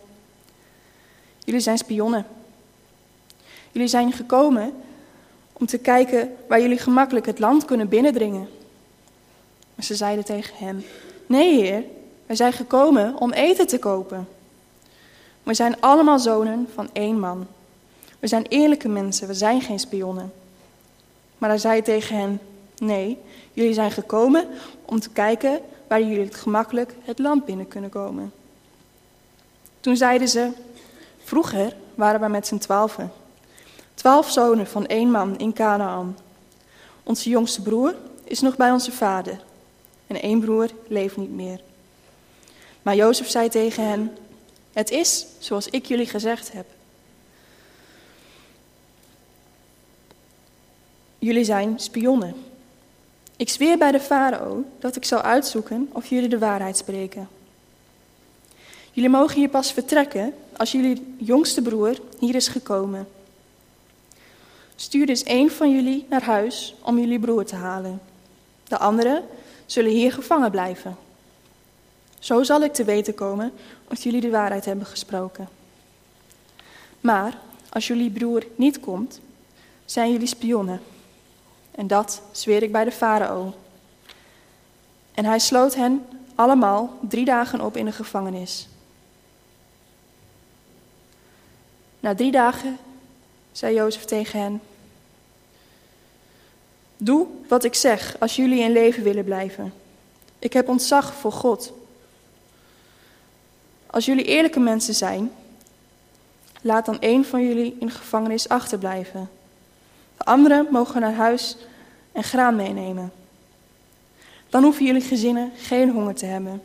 Jullie 1.45 1.61
zijn 1.61 1.79
spionnen. 1.79 2.27
Jullie 3.73 3.89
zijn 3.89 4.13
gekomen 4.13 4.73
om 5.53 5.67
te 5.67 5.79
kijken 5.79 6.37
waar 6.49 6.61
jullie 6.61 6.79
gemakkelijk 6.79 7.27
het 7.27 7.39
land 7.39 7.65
kunnen 7.65 7.89
binnendringen. 7.89 8.49
Maar 9.75 9.85
ze 9.85 9.95
zeiden 9.95 10.25
tegen 10.25 10.57
hem: 10.57 10.85
Nee, 11.27 11.61
heer, 11.61 11.85
wij 12.27 12.37
zijn 12.37 12.53
gekomen 12.53 13.17
om 13.19 13.33
eten 13.33 13.67
te 13.67 13.79
kopen. 13.79 14.29
We 15.43 15.55
zijn 15.55 15.81
allemaal 15.81 16.19
zonen 16.19 16.69
van 16.75 16.89
één 16.93 17.21
man. 17.21 17.47
We 18.19 18.27
zijn 18.27 18.47
eerlijke 18.49 18.89
mensen, 18.89 19.27
we 19.27 19.35
zijn 19.35 19.61
geen 19.61 19.79
spionnen. 19.79 20.33
Maar 21.43 21.51
hij 21.51 21.61
zei 21.61 21.83
tegen 21.83 22.17
hen: 22.17 22.41
Nee, 22.79 23.19
jullie 23.53 23.75
zijn 23.75 23.91
gekomen 23.91 24.49
om 24.85 25.01
te 25.01 25.11
kijken 25.11 25.61
waar 25.89 26.01
jullie 26.01 26.25
het 26.25 26.35
gemakkelijk 26.35 26.95
het 27.05 27.19
land 27.19 27.45
binnen 27.45 27.69
kunnen 27.69 27.91
komen. 27.91 28.33
Toen 29.81 29.97
zeiden 29.97 30.29
ze: 30.29 30.51
Vroeger 31.25 31.77
waren 31.95 32.21
we 32.21 32.29
met 32.29 32.47
z'n 32.47 32.59
twaalfen. 32.59 33.13
Twaalf 33.95 34.31
zonen 34.31 34.67
van 34.67 34.87
één 34.87 35.11
man 35.11 35.39
in 35.39 35.53
Canaan. 35.53 36.19
Onze 37.03 37.29
jongste 37.29 37.63
broer 37.63 37.95
is 38.25 38.41
nog 38.41 38.57
bij 38.57 38.71
onze 38.71 38.93
vader. 38.93 39.41
En 40.07 40.21
één 40.21 40.41
broer 40.41 40.69
leeft 40.89 41.17
niet 41.17 41.35
meer. 41.35 41.61
Maar 42.83 42.95
Jozef 42.97 43.29
zei 43.29 43.49
tegen 43.49 43.89
hen: 43.89 44.17
Het 44.73 44.91
is 44.91 45.27
zoals 45.39 45.69
ik 45.69 45.87
jullie 45.87 46.09
gezegd 46.09 46.53
heb. 46.53 46.67
Jullie 51.23 51.45
zijn 51.45 51.79
spionnen. 51.79 52.35
Ik 53.37 53.49
zweer 53.49 53.79
bij 53.79 53.93
de 53.93 54.01
farao 54.01 54.65
dat 54.79 54.97
ik 54.97 55.05
zal 55.05 55.21
uitzoeken 55.21 55.91
of 55.93 56.07
jullie 56.07 56.29
de 56.29 56.39
waarheid 56.39 56.77
spreken. 56.77 57.29
Jullie 58.93 59.11
mogen 59.11 59.37
hier 59.37 59.49
pas 59.49 59.73
vertrekken 59.73 60.35
als 60.57 60.73
jullie 60.73 61.15
jongste 61.17 61.63
broer 61.63 62.01
hier 62.19 62.35
is 62.35 62.49
gekomen. 62.49 63.09
Stuur 64.77 65.07
dus 65.07 65.23
één 65.23 65.51
van 65.51 65.71
jullie 65.71 66.07
naar 66.09 66.23
huis 66.23 66.75
om 66.83 66.99
jullie 66.99 67.19
broer 67.19 67.45
te 67.45 67.57
halen. 67.57 68.01
De 68.69 68.79
anderen 68.79 69.25
zullen 69.67 69.91
hier 69.91 70.13
gevangen 70.13 70.51
blijven. 70.51 70.97
Zo 72.19 72.43
zal 72.43 72.63
ik 72.63 72.73
te 72.73 72.85
weten 72.85 73.15
komen 73.15 73.53
of 73.89 74.03
jullie 74.03 74.21
de 74.21 74.31
waarheid 74.31 74.65
hebben 74.65 74.87
gesproken. 74.87 75.49
Maar 77.01 77.39
als 77.69 77.87
jullie 77.87 78.11
broer 78.11 78.47
niet 78.57 78.81
komt, 78.81 79.21
zijn 79.85 80.13
jullie 80.13 80.27
spionnen. 80.27 80.81
En 81.75 81.87
dat 81.87 82.23
zweer 82.33 82.63
ik 82.63 82.73
bij 82.73 82.85
de 82.85 82.93
farao. 82.93 83.55
En 85.15 85.25
hij 85.25 85.39
sloot 85.39 85.75
hen 85.75 86.07
allemaal 86.35 86.99
drie 87.01 87.25
dagen 87.25 87.61
op 87.61 87.77
in 87.77 87.85
de 87.85 87.93
gevangenis. 87.93 88.69
Na 92.01 92.15
drie 92.15 92.31
dagen 92.31 92.79
zei 93.53 93.75
Jozef 93.75 94.05
tegen 94.05 94.41
hen: 94.41 94.61
Doe 96.97 97.27
wat 97.49 97.65
ik 97.65 97.75
zeg 97.75 98.17
als 98.19 98.37
jullie 98.37 98.61
in 98.61 98.73
leven 98.73 99.03
willen 99.03 99.25
blijven. 99.25 99.73
Ik 100.39 100.53
heb 100.53 100.69
ontzag 100.69 101.15
voor 101.15 101.33
God. 101.33 101.73
Als 103.87 104.05
jullie 104.05 104.25
eerlijke 104.25 104.61
mensen 104.61 104.95
zijn, 104.95 105.33
laat 106.61 106.87
dan 106.87 106.97
een 107.01 107.25
van 107.25 107.43
jullie 107.47 107.77
in 107.79 107.87
de 107.87 107.93
gevangenis 107.93 108.49
achterblijven 108.49 109.31
de 110.23 110.29
anderen 110.29 110.67
mogen 110.71 111.01
naar 111.01 111.15
huis 111.15 111.57
en 112.13 112.23
graan 112.23 112.57
meenemen. 112.57 113.13
Dan 114.49 114.63
hoeven 114.63 114.85
jullie 114.85 115.01
gezinnen 115.03 115.53
geen 115.57 115.91
honger 115.91 116.15
te 116.15 116.27
hebben. 116.27 116.63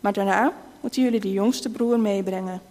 Maar 0.00 0.12
daarna 0.12 0.52
moeten 0.80 1.02
jullie 1.02 1.20
de 1.20 1.32
jongste 1.32 1.68
broer 1.68 2.00
meebrengen. 2.00 2.62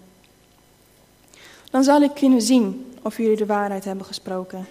Dan 1.69 1.83
zal 1.83 2.01
ik 2.01 2.13
kunnen 2.13 2.41
zien 2.41 2.95
of 3.01 3.17
jullie 3.17 3.37
de 3.37 3.45
waarheid 3.45 3.85
hebben 3.85 4.05
gesproken. 4.05 4.67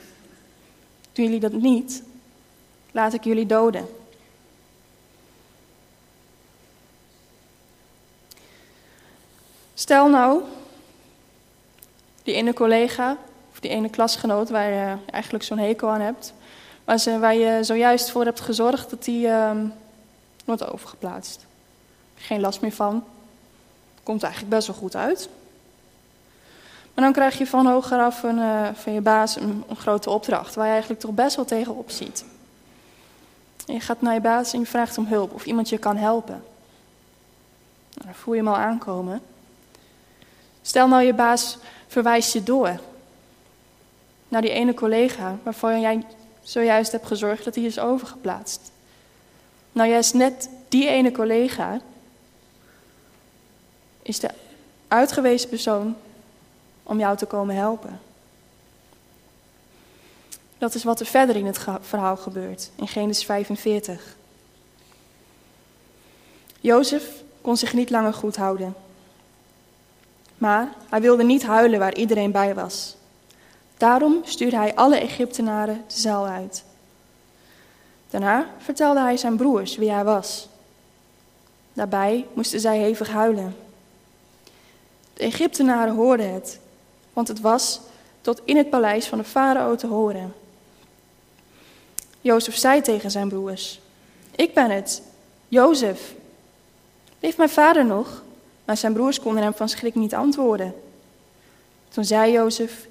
Doen 1.12 1.24
jullie 1.24 1.40
dat 1.40 1.52
niet, 1.52 2.02
laat 2.90 3.12
ik 3.12 3.24
jullie 3.24 3.46
doden. 3.46 3.88
Stel 9.74 10.08
nou, 10.08 10.42
die 12.22 12.34
ene 12.34 12.52
collega 12.52 13.18
die 13.60 13.70
ene 13.70 13.90
klasgenoot 13.90 14.50
waar 14.50 14.70
je 14.70 14.96
eigenlijk 15.10 15.44
zo'n 15.44 15.58
hekel 15.58 15.88
aan 15.88 16.00
hebt, 16.00 16.32
waar, 17.20 17.34
je 17.34 17.58
zojuist 17.62 18.10
voor 18.10 18.24
hebt 18.24 18.40
gezorgd 18.40 18.90
dat 18.90 19.04
die 19.04 19.26
uh, 19.26 19.50
wordt 20.44 20.72
overgeplaatst. 20.72 21.46
Geen 22.16 22.40
last 22.40 22.60
meer 22.60 22.72
van. 22.72 23.04
Komt 24.02 24.22
eigenlijk 24.22 24.54
best 24.54 24.66
wel 24.66 24.76
goed 24.76 24.96
uit. 24.96 25.28
Maar 26.94 27.04
dan 27.04 27.12
krijg 27.12 27.38
je 27.38 27.46
van 27.46 27.66
hogeraf 27.66 28.22
een, 28.22 28.38
uh, 28.38 28.68
van 28.74 28.92
je 28.92 29.00
baas 29.00 29.36
een, 29.36 29.64
een, 29.68 29.76
grote 29.76 30.10
opdracht, 30.10 30.54
waar 30.54 30.66
je 30.66 30.70
eigenlijk 30.70 31.00
toch 31.00 31.14
best 31.14 31.36
wel 31.36 31.44
tegenop 31.44 31.90
ziet. 31.90 32.24
En 33.66 33.74
je 33.74 33.80
gaat 33.80 34.00
naar 34.00 34.14
je 34.14 34.20
baas 34.20 34.52
en 34.52 34.60
je 34.60 34.66
vraagt 34.66 34.98
om 34.98 35.06
hulp 35.06 35.34
of 35.34 35.44
iemand 35.44 35.68
je 35.68 35.78
kan 35.78 35.96
helpen. 35.96 36.42
Nou, 37.94 38.06
dan 38.06 38.14
voel 38.14 38.34
je 38.34 38.40
hem 38.40 38.48
al 38.48 38.56
aankomen. 38.56 39.20
Stel 40.62 40.88
nou 40.88 41.02
je 41.02 41.14
baas 41.14 41.58
verwijst 41.86 42.32
je 42.32 42.42
door 42.42 42.80
naar 44.30 44.42
die 44.42 44.50
ene 44.50 44.74
collega 44.74 45.38
waarvan 45.42 45.80
jij 45.80 46.04
zojuist 46.42 46.92
hebt 46.92 47.06
gezorgd 47.06 47.44
dat 47.44 47.54
hij 47.54 47.64
is 47.64 47.78
overgeplaatst. 47.78 48.60
Nou, 49.72 49.88
juist 49.88 50.14
net 50.14 50.48
die 50.68 50.88
ene 50.88 51.12
collega 51.12 51.80
is 54.02 54.20
de 54.20 54.30
uitgewezen 54.88 55.48
persoon 55.48 55.96
om 56.82 56.98
jou 56.98 57.16
te 57.16 57.26
komen 57.26 57.54
helpen. 57.54 58.00
Dat 60.58 60.74
is 60.74 60.84
wat 60.84 61.00
er 61.00 61.06
verder 61.06 61.36
in 61.36 61.46
het 61.46 61.58
verhaal 61.80 62.16
gebeurt, 62.16 62.70
in 62.74 62.88
Genesis 62.88 63.24
45. 63.24 64.16
Jozef 66.60 67.22
kon 67.40 67.56
zich 67.56 67.72
niet 67.72 67.90
langer 67.90 68.14
goed 68.14 68.36
houden. 68.36 68.74
Maar 70.38 70.68
hij 70.88 71.00
wilde 71.00 71.24
niet 71.24 71.42
huilen 71.42 71.78
waar 71.78 71.94
iedereen 71.94 72.30
bij 72.30 72.54
was. 72.54 72.96
Daarom 73.80 74.20
stuurde 74.24 74.56
hij 74.56 74.74
alle 74.74 74.96
Egyptenaren 74.96 75.84
de 75.86 76.00
zaal 76.00 76.26
uit. 76.26 76.64
Daarna 78.10 78.46
vertelde 78.58 79.00
hij 79.00 79.16
zijn 79.16 79.36
broers 79.36 79.76
wie 79.76 79.90
hij 79.90 80.04
was. 80.04 80.48
Daarbij 81.72 82.26
moesten 82.32 82.60
zij 82.60 82.78
hevig 82.78 83.08
huilen. 83.08 83.56
De 85.12 85.22
Egyptenaren 85.22 85.94
hoorden 85.94 86.34
het, 86.34 86.60
want 87.12 87.28
het 87.28 87.40
was 87.40 87.80
tot 88.20 88.40
in 88.44 88.56
het 88.56 88.70
paleis 88.70 89.06
van 89.06 89.18
de 89.18 89.24
farao 89.24 89.76
te 89.76 89.86
horen. 89.86 90.34
Jozef 92.20 92.56
zei 92.56 92.80
tegen 92.80 93.10
zijn 93.10 93.28
broers: 93.28 93.80
Ik 94.36 94.54
ben 94.54 94.70
het, 94.70 95.02
Jozef. 95.48 96.14
Leeft 97.20 97.36
mijn 97.36 97.50
vader 97.50 97.84
nog? 97.84 98.22
Maar 98.64 98.76
zijn 98.76 98.92
broers 98.92 99.20
konden 99.20 99.42
hem 99.42 99.54
van 99.54 99.68
schrik 99.68 99.94
niet 99.94 100.14
antwoorden. 100.14 100.74
Toen 101.88 102.04
zei 102.04 102.32
Jozef: 102.32 102.88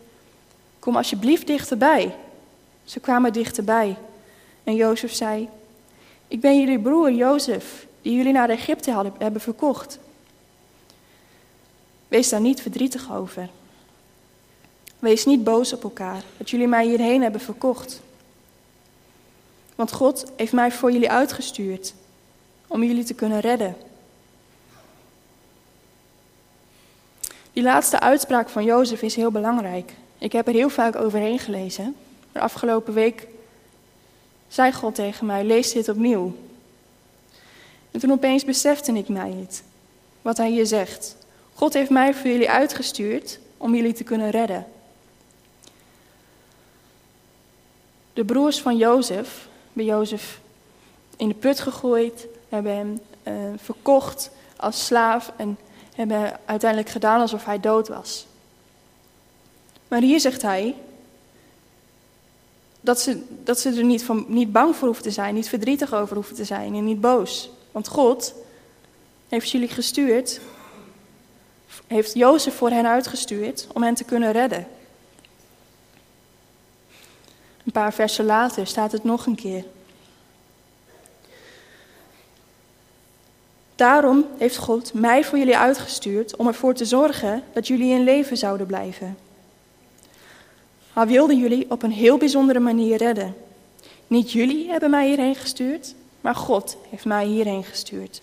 Kom 0.80 0.96
alsjeblieft 0.96 1.48
dichterbij. 1.48 2.16
Ze 2.84 3.00
kwamen 3.00 3.34
dichterbij. 3.34 3.98
En 4.64 4.76
Jozef 4.76 5.14
zei: 5.14 5.50
Ik 6.28 6.42
ben 6.42 6.60
jullie 6.60 6.80
broer 6.80 7.12
Jozef, 7.12 7.88
die 8.02 8.16
jullie 8.16 8.34
naar 8.34 8.50
Egypte 8.50 9.12
hebben 9.18 9.42
verkocht. 9.42 10.00
Wees 12.08 12.30
daar 12.30 12.42
niet 12.42 12.62
verdrietig 12.62 13.14
over. 13.14 13.50
Wees 15.00 15.26
niet 15.26 15.44
boos 15.44 15.74
op 15.74 15.84
elkaar 15.84 16.24
dat 16.38 16.50
jullie 16.50 16.68
mij 16.68 16.86
hierheen 16.86 17.22
hebben 17.22 17.42
verkocht. 17.42 18.02
Want 19.76 19.92
God 19.92 20.32
heeft 20.36 20.54
mij 20.54 20.72
voor 20.72 20.92
jullie 20.92 21.12
uitgestuurd 21.12 21.94
om 22.68 22.84
jullie 22.84 23.04
te 23.04 23.14
kunnen 23.14 23.40
redden. 23.40 23.76
Die 27.54 27.64
laatste 27.64 28.00
uitspraak 28.00 28.50
van 28.50 28.64
Jozef 28.64 29.02
is 29.02 29.16
heel 29.16 29.32
belangrijk. 29.32 29.94
Ik 30.20 30.32
heb 30.32 30.48
er 30.48 30.54
heel 30.54 30.70
vaak 30.70 30.96
overheen 30.96 31.40
gelezen. 31.40 31.96
Maar 32.32 32.42
afgelopen 32.42 32.94
week 32.94 33.28
zei 34.48 34.74
God 34.74 34.96
tegen 34.96 35.26
mij: 35.26 35.44
lees 35.44 35.72
dit 35.72 35.90
opnieuw. 35.90 36.36
En 37.92 38.00
toen 38.00 38.12
opeens 38.12 38.46
besefte 38.46 38.92
ik 38.92 39.08
mij 39.08 39.32
het, 39.32 39.64
wat 40.22 40.38
hij 40.38 40.50
hier 40.50 40.66
zegt. 40.66 41.16
God 41.54 41.74
heeft 41.74 41.90
mij 41.90 42.14
voor 42.14 42.30
jullie 42.30 42.50
uitgestuurd 42.50 43.40
om 43.58 43.76
jullie 43.76 43.94
te 43.94 44.04
kunnen 44.04 44.30
redden. 44.30 44.68
De 48.14 48.26
broers 48.26 48.62
van 48.62 48.78
Jozef 48.78 49.48
hebben 49.68 49.86
Jozef 49.86 50.40
in 51.18 51.28
de 51.28 51.34
put 51.34 51.60
gegooid, 51.60 52.28
hebben 52.50 52.76
hem 52.76 53.00
uh, 53.24 53.34
verkocht 53.58 54.32
als 54.56 54.86
slaaf 54.86 55.32
en 55.36 55.58
hebben 55.96 56.40
uiteindelijk 56.46 56.92
gedaan 56.92 57.22
alsof 57.22 57.46
hij 57.46 57.60
dood 57.60 57.88
was. 57.88 58.28
Maar 59.90 60.02
hier 60.02 60.20
zegt 60.20 60.42
hij 60.42 60.76
dat 62.82 63.00
ze, 63.00 63.24
dat 63.44 63.60
ze 63.60 63.70
er 63.70 63.84
niet, 63.84 64.04
van, 64.04 64.26
niet 64.28 64.52
bang 64.52 64.76
voor 64.76 64.88
hoeven 64.88 65.04
te 65.04 65.12
zijn, 65.12 65.34
niet 65.34 65.50
verdrietig 65.50 65.94
over 65.94 66.16
hoeven 66.16 66.36
te 66.36 66.46
zijn 66.46 66.76
en 66.76 66.84
niet 66.84 67.02
boos. 67.02 67.50
Want 67.72 67.88
God 67.88 68.34
heeft 69.28 69.50
jullie 69.50 69.68
gestuurd, 69.68 70.42
heeft 71.88 72.14
Jozef 72.14 72.56
voor 72.56 72.70
hen 72.70 72.88
uitgestuurd 72.88 73.68
om 73.74 73.84
hen 73.84 73.96
te 73.96 74.04
kunnen 74.04 74.32
redden. 74.32 74.68
Een 77.66 77.72
paar 77.72 77.94
versen 77.94 78.26
later 78.26 78.68
staat 78.68 78.92
het 78.92 79.04
nog 79.04 79.26
een 79.26 79.36
keer. 79.36 79.64
Daarom 83.76 84.26
heeft 84.38 84.58
God 84.58 84.94
mij 84.94 85.24
voor 85.24 85.38
jullie 85.38 85.58
uitgestuurd 85.58 86.36
om 86.36 86.48
ervoor 86.48 86.74
te 86.74 86.86
zorgen 86.86 87.44
dat 87.54 87.68
jullie 87.68 87.94
in 87.94 88.04
leven 88.04 88.38
zouden 88.38 88.68
blijven. 88.68 89.18
Hij 91.00 91.08
wilde 91.08 91.36
jullie 91.36 91.72
op 91.72 91.84
een 91.84 91.92
heel 91.92 92.18
bijzondere 92.18 92.60
manier 92.60 92.98
redden. 92.98 93.36
Niet 94.08 94.32
jullie 94.32 94.70
hebben 94.70 94.90
mij 94.90 95.08
hierheen 95.08 95.36
gestuurd, 95.36 95.96
maar 96.22 96.36
God 96.36 96.78
heeft 96.90 97.06
mij 97.06 97.26
hierheen 97.26 97.64
gestuurd. 97.64 98.22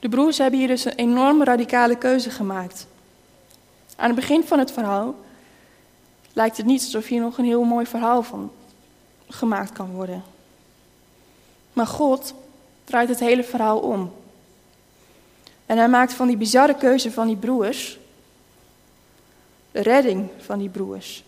De 0.00 0.08
broers 0.08 0.38
hebben 0.38 0.58
hier 0.58 0.68
dus 0.68 0.84
een 0.84 0.94
enorm 0.94 1.42
radicale 1.42 1.96
keuze 1.96 2.30
gemaakt. 2.30 2.86
Aan 3.96 4.06
het 4.06 4.16
begin 4.16 4.44
van 4.44 4.58
het 4.58 4.72
verhaal 4.72 5.14
lijkt 6.32 6.56
het 6.56 6.66
niet 6.66 6.82
alsof 6.82 7.06
hier 7.06 7.20
nog 7.20 7.38
een 7.38 7.44
heel 7.44 7.64
mooi 7.64 7.86
verhaal 7.86 8.22
van 8.22 8.52
gemaakt 9.28 9.72
kan 9.72 9.90
worden. 9.90 10.22
Maar 11.72 11.86
God 11.86 12.34
draait 12.84 13.08
het 13.08 13.20
hele 13.20 13.44
verhaal 13.44 13.78
om. 13.78 14.12
En 15.66 15.78
hij 15.78 15.88
maakt 15.88 16.12
van 16.12 16.26
die 16.26 16.36
bizarre 16.36 16.74
keuze 16.74 17.12
van 17.12 17.26
die 17.26 17.36
broers 17.36 17.98
de 19.74 19.82
redding 19.82 20.30
van 20.38 20.58
die 20.58 20.68
broers. 20.68 21.24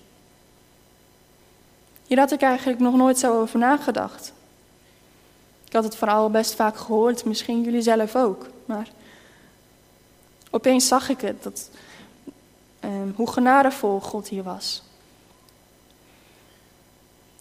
Hier 2.07 2.19
had 2.19 2.33
ik 2.33 2.43
eigenlijk 2.43 2.79
nog 2.79 2.95
nooit 2.95 3.19
zo 3.19 3.41
over 3.41 3.59
nagedacht. 3.59 4.33
Ik 5.65 5.73
had 5.73 5.85
het 5.85 5.97
verhaal 5.97 6.31
best 6.31 6.55
vaak 6.55 6.77
gehoord, 6.77 7.25
misschien 7.25 7.63
jullie 7.63 7.83
zelf 7.83 8.17
ook. 8.17 8.47
Maar 8.65 8.89
opeens 10.51 10.89
zag 10.89 11.09
ik 11.09 11.21
het, 11.21 11.43
dat, 11.43 11.71
eh, 12.81 12.91
hoe 13.15 13.31
genadevol 13.31 14.01
God 14.01 14.29
hier 14.29 14.43
was. 14.43 14.83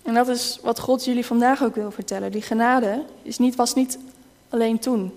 En 0.03 0.13
dat 0.13 0.27
is 0.27 0.59
wat 0.61 0.79
God 0.79 1.05
jullie 1.05 1.25
vandaag 1.25 1.63
ook 1.63 1.75
wil 1.75 1.91
vertellen. 1.91 2.31
Die 2.31 2.41
genade 2.41 3.05
is 3.21 3.37
niet, 3.37 3.55
was 3.55 3.73
niet 3.73 3.99
alleen 4.49 4.79
toen. 4.79 5.13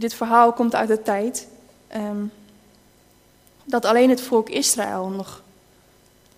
Dit 0.00 0.14
verhaal 0.14 0.52
komt 0.52 0.74
uit 0.74 0.88
de 0.88 1.02
tijd 1.02 1.48
um, 1.96 2.32
dat 3.64 3.84
alleen 3.84 4.10
het 4.10 4.20
volk 4.20 4.48
Israël 4.48 5.08
nog 5.08 5.42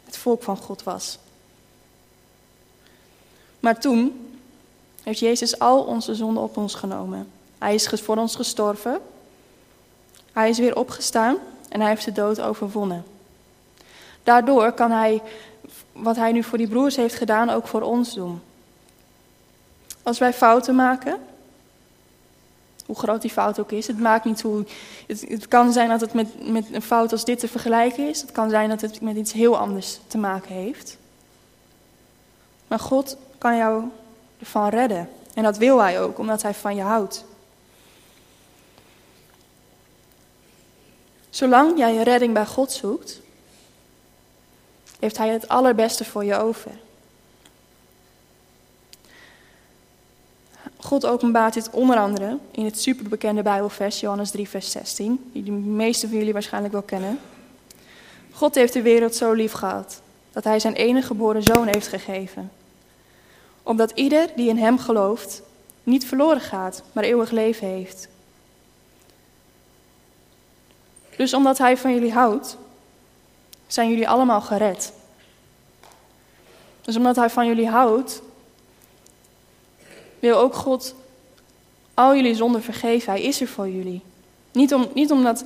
het 0.05 0.17
volk 0.17 0.43
van 0.43 0.57
God 0.57 0.83
was. 0.83 1.19
Maar 3.61 3.81
toen 3.81 4.31
heeft 5.03 5.19
Jezus 5.19 5.59
al 5.59 5.83
onze 5.83 6.15
zonden 6.15 6.43
op 6.43 6.57
ons 6.57 6.75
genomen. 6.75 7.31
Hij 7.59 7.75
is 7.75 7.89
voor 7.89 8.17
ons 8.17 8.37
gestorven. 8.37 9.01
Hij 10.33 10.49
is 10.49 10.59
weer 10.59 10.77
opgestaan 10.77 11.37
en 11.69 11.81
hij 11.81 11.89
heeft 11.89 12.05
de 12.05 12.13
dood 12.13 12.41
overwonnen. 12.41 13.05
Daardoor 14.23 14.73
kan 14.73 14.91
hij 14.91 15.23
wat 15.93 16.17
hij 16.17 16.33
nu 16.33 16.43
voor 16.43 16.59
die 16.59 16.69
broers 16.69 16.97
heeft 16.97 17.15
gedaan 17.15 17.51
ook 17.51 17.67
voor 17.67 17.83
ons 17.83 18.15
doen. 18.15 18.43
Als 20.03 20.19
wij 20.19 20.33
fouten 20.33 20.75
maken, 20.75 21.21
hoe 22.93 23.03
groot 23.03 23.23
die 23.23 23.31
fout 23.31 23.61
ook 23.61 23.73
is, 23.73 23.87
het 23.87 23.99
maakt 23.99 24.25
niet 24.25 24.41
hoe. 24.41 24.65
Het, 25.07 25.25
het 25.29 25.49
kan 25.49 25.73
zijn 25.73 25.89
dat 25.89 26.01
het 26.01 26.13
met, 26.13 26.51
met 26.51 26.67
een 26.73 26.83
fout 26.83 27.13
als 27.13 27.25
dit 27.25 27.39
te 27.39 27.49
vergelijken 27.49 28.09
is. 28.09 28.21
Het 28.21 28.33
kan 28.33 28.51
zijn 28.51 28.69
dat 28.69 28.81
het 28.81 29.01
met 29.01 29.17
iets 29.17 29.33
heel 29.33 29.59
anders 29.59 29.99
te 30.07 30.19
maken 30.19 30.55
heeft. 30.55 30.99
Maar 32.69 32.79
God 32.79 33.17
kan 33.39 33.57
jou 33.57 33.85
ervan 34.39 34.69
redden. 34.69 35.09
En 35.35 35.43
dat 35.43 35.57
wil 35.57 35.79
hij 35.79 36.01
ook, 36.01 36.19
omdat 36.19 36.43
hij 36.43 36.55
van 36.55 36.75
je 36.75 36.83
houdt. 36.83 37.25
Zolang 41.31 41.79
jij 41.79 41.95
je 41.95 42.03
redding 42.03 42.35
bij 42.35 42.47
God 42.47 42.73
zoekt, 42.73 43.21
heeft 44.99 45.17
hij 45.17 45.29
het 45.29 45.49
allerbeste 45.49 46.05
voor 46.05 46.25
je 46.25 46.37
over. 46.37 46.71
God 50.83 51.07
openbaart 51.07 51.55
dit 51.55 51.71
onder 51.71 51.97
andere 51.97 52.39
in 52.51 52.65
het 52.65 52.81
superbekende 52.81 53.43
Bijbelvers, 53.43 54.01
Johannes 54.01 54.31
3, 54.31 54.49
vers 54.49 54.71
16, 54.71 55.31
die 55.33 55.43
de 55.43 55.51
meeste 55.51 56.09
van 56.09 56.19
jullie 56.19 56.33
waarschijnlijk 56.33 56.73
wel 56.73 56.83
kennen. 56.83 57.19
God 58.33 58.55
heeft 58.55 58.73
de 58.73 58.83
wereld 58.83 59.15
zo 59.15 59.33
lief 59.33 59.53
gehad, 59.53 60.01
dat 60.33 60.45
hij 60.45 60.59
zijn 60.59 60.75
enige 60.75 61.07
geboren 61.07 61.43
zoon 61.43 61.67
heeft 61.67 61.87
gegeven. 61.87 62.51
Omdat 63.63 63.91
ieder 63.91 64.29
die 64.37 64.49
in 64.49 64.59
hem 64.59 64.79
gelooft, 64.79 65.43
niet 65.83 66.07
verloren 66.07 66.41
gaat, 66.41 66.83
maar 66.93 67.05
eeuwig 67.05 67.31
leven 67.31 67.67
heeft. 67.67 68.09
Dus 71.17 71.35
omdat 71.35 71.59
hij 71.59 71.77
van 71.77 71.95
jullie 71.95 72.13
houdt, 72.13 72.57
zijn 73.67 73.89
jullie 73.89 74.09
allemaal 74.09 74.41
gered. 74.41 74.93
Dus 76.81 76.97
omdat 76.97 77.17
hij 77.17 77.31
van 77.31 77.47
jullie 77.47 77.69
houdt, 77.69 78.23
wil 80.23 80.39
ook 80.39 80.55
God 80.55 80.95
al 81.95 82.15
jullie 82.15 82.35
zonden 82.35 82.63
vergeven. 82.63 83.13
Hij 83.13 83.23
is 83.23 83.41
er 83.41 83.49
voor 83.49 83.69
jullie. 83.69 84.03
Niet, 84.53 84.75
om, 84.75 84.89
niet 84.95 85.11
omdat 85.11 85.45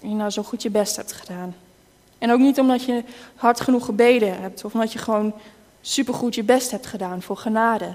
je 0.00 0.08
nou 0.08 0.30
zo 0.30 0.42
goed 0.42 0.62
je 0.62 0.70
best 0.70 0.96
hebt 0.96 1.12
gedaan. 1.12 1.56
En 2.18 2.30
ook 2.30 2.38
niet 2.38 2.58
omdat 2.58 2.84
je 2.84 3.04
hard 3.34 3.60
genoeg 3.60 3.84
gebeden 3.84 4.40
hebt. 4.40 4.64
Of 4.64 4.74
omdat 4.74 4.92
je 4.92 4.98
gewoon 4.98 5.32
supergoed 5.80 6.34
je 6.34 6.42
best 6.42 6.70
hebt 6.70 6.86
gedaan 6.86 7.22
voor 7.22 7.36
genade. 7.36 7.94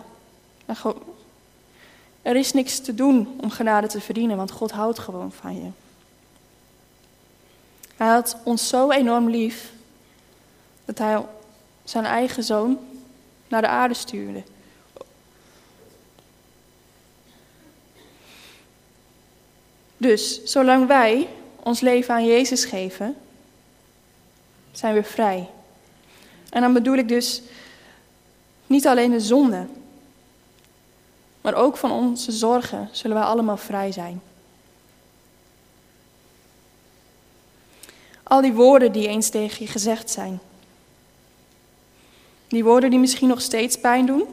er 2.22 2.36
is 2.36 2.54
niks 2.54 2.80
te 2.80 2.96
doen 2.96 3.40
om 3.42 3.50
genade 3.50 3.88
te 3.88 4.02
verdienen, 4.02 4.38
want 4.38 4.52
God 4.52 4.72
houdt 4.72 5.00
gewoon 5.00 5.32
van 5.32 5.56
je. 5.56 5.70
Hij 7.96 8.08
had 8.08 8.38
ons 8.44 8.68
zo 8.68 8.92
enorm 8.92 9.30
lief 9.30 9.74
dat 10.86 10.98
hij 10.98 11.22
zijn 11.84 12.06
eigen 12.06 12.44
zoon 12.44 12.78
naar 13.48 13.62
de 13.62 13.68
aarde 13.68 13.94
stuurde. 13.94 14.44
Dus 19.98 20.44
zolang 20.44 20.88
wij 20.88 21.28
ons 21.64 21.80
leven 21.80 22.14
aan 22.14 22.26
Jezus 22.26 22.66
geven, 22.66 23.16
zijn 24.72 24.94
we 24.94 25.04
vrij. 25.04 25.50
En 26.50 26.62
dan 26.62 26.74
bedoel 26.74 26.96
ik 26.96 27.08
dus 27.08 27.42
niet 28.68 28.88
alleen 28.88 29.12
de 29.12 29.20
zonde, 29.20 29.66
maar 31.42 31.54
ook 31.54 31.78
van 31.78 31.92
onze 31.92 32.32
zorgen 32.32 32.90
zullen 32.92 33.18
wij 33.18 33.26
allemaal 33.26 33.58
vrij 33.58 33.92
zijn. 33.92 34.22
Al 38.24 38.42
die 38.42 38.54
woorden 38.54 38.92
die 38.92 39.08
eens 39.08 39.30
tegen 39.30 39.66
je 39.66 39.72
gezegd 39.72 40.10
zijn. 40.10 40.40
Die 42.48 42.64
woorden 42.64 42.90
die 42.90 43.00
misschien 43.00 43.28
nog 43.28 43.42
steeds 43.42 43.80
pijn 43.80 44.06
doen, 44.06 44.28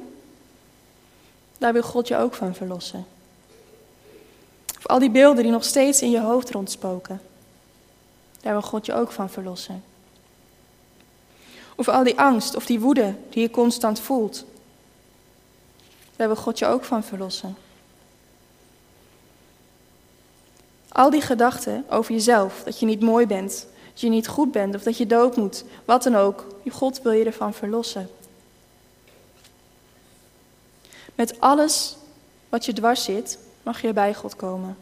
daar 1.59 1.73
wil 1.73 1.83
God 1.83 2.09
je 2.09 2.17
ook 2.17 2.35
van 2.35 2.55
verlossen. 2.55 3.07
Of 4.83 4.91
al 4.91 4.99
die 4.99 5.11
beelden 5.11 5.43
die 5.43 5.53
nog 5.53 5.65
steeds 5.65 6.03
in 6.03 6.11
je 6.11 6.21
hoofd 6.21 6.51
rondspoken, 6.51 7.21
daar 8.41 8.53
wil 8.53 8.63
God 8.63 8.87
je 8.87 8.95
ook 8.95 9.13
van 9.13 9.31
verlossen. 9.31 9.85
Of 11.75 11.89
al 11.89 12.05
die 12.05 12.19
angst 12.19 12.57
of 12.57 12.67
die 12.67 12.81
woede 12.81 13.15
die 13.31 13.43
je 13.43 13.51
constant 13.51 14.01
voelt, 14.01 14.45
daar 16.17 16.27
wil 16.27 16.37
God 16.37 16.59
je 16.59 16.67
ook 16.67 16.85
van 16.85 17.05
verlossen. 17.05 17.57
Al 20.89 21.11
die 21.11 21.21
gedachten 21.21 21.85
over 21.91 22.13
jezelf, 22.13 22.63
dat 22.65 22.79
je 22.79 22.87
niet 22.87 23.01
mooi 23.01 23.27
bent, 23.27 23.67
dat 23.91 24.01
je 24.01 24.09
niet 24.09 24.29
goed 24.29 24.53
bent 24.53 24.75
of 24.75 24.83
dat 24.83 24.97
je 24.97 25.07
dood 25.07 25.37
moet, 25.37 25.65
wat 25.85 26.03
dan 26.03 26.17
ook. 26.17 26.47
God 26.71 27.03
wil 27.03 27.13
je 27.13 27.25
ervan 27.25 27.55
verlossen. 27.55 28.11
Met 31.15 31.41
alles 31.41 31.97
wat 32.49 32.65
je 32.65 32.73
dwars 32.73 33.05
zit, 33.05 33.39
mag 33.63 33.83
je 33.83 33.93
bij 33.93 34.15
God 34.15 34.37
komen. 34.37 34.77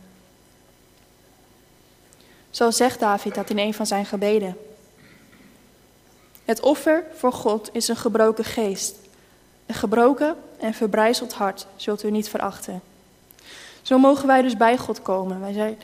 Zo 2.51 2.71
zegt 2.71 3.01
David 3.01 3.35
dat 3.35 3.51
in 3.51 3.59
een 3.59 3.75
van 3.75 3.87
zijn 3.87 4.07
gebeden. 4.07 4.57
Het 6.45 6.61
offer 6.61 7.05
voor 7.15 7.33
God 7.33 7.69
is 7.73 7.89
een 7.89 7.97
gebroken 7.97 8.45
geest. 8.45 8.97
Een 9.67 9.75
gebroken 9.75 10.37
en 10.59 10.75
verbrijzeld 10.75 11.33
hart 11.33 11.67
zult 11.77 12.03
u 12.05 12.11
niet 12.11 12.29
verachten. 12.29 12.83
Zo 13.83 13.99
mogen 13.99 14.27
wij 14.27 14.43
dus 14.43 14.57
bij 14.57 14.79
God 14.79 15.03
komen. 15.03 15.41
Wij 15.41 15.53
zijn 15.53 15.79